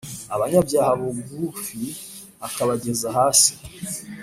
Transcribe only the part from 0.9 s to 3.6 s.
bugufi akabageza hasi